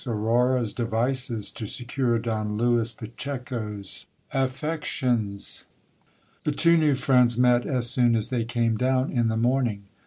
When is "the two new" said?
6.43-6.95